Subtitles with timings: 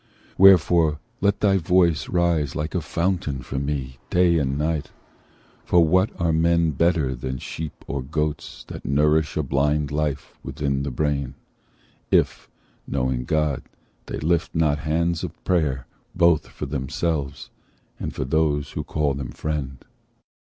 [0.35, 4.81] Wherefore, let thy voice Rise like a fountain for me night and day.
[5.63, 10.81] For what are men better than sheep or goats That nourish a blind life within
[10.81, 11.35] the brain,
[12.09, 12.49] If,
[12.87, 13.61] knowing God,
[14.07, 17.51] they lift not hands of prayer Both for themselves
[17.99, 19.85] and those who call them friend?